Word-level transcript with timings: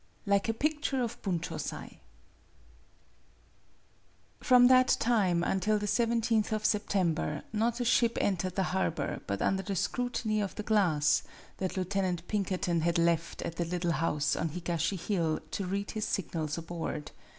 XII 0.25 0.31
LIKE 0.31 0.49
A 0.49 0.53
PICTURE 0.55 1.03
OF 1.03 1.21
BUNCHOSAI 1.21 1.99
FROM 4.39 4.65
that 4.65 4.97
time 4.99 5.43
until 5.43 5.77
the 5.77 5.85
seventeenth 5.85 6.51
of 6.51 6.65
Sep 6.65 6.89
tember 6.89 7.43
not 7.53 7.79
a 7.79 7.85
ship 7.85 8.17
entered 8.19 8.55
the 8.55 8.63
harbor 8.73 9.21
but 9.27 9.43
under 9.43 9.61
the 9.61 9.75
scrutiny 9.75 10.41
of 10.41 10.55
the 10.55 10.63
glass 10.63 11.21
that 11.57 11.77
Lieuten 11.77 12.01
68 12.01 12.01
MADAME 12.01 12.15
BUTTERFLY 12.15 12.17
ant 12.17 12.27
Pinkerton 12.27 12.81
had 12.81 12.97
left 12.97 13.41
at 13.43 13.57
the 13.57 13.65
little 13.65 13.91
house 13.91 14.35
on 14.35 14.49
Higashi 14.49 14.99
Hill 14.99 15.39
to 15.51 15.67
read 15.67 15.91
his 15.91 16.05
signals 16.05 16.57
aboard. 16.57 17.11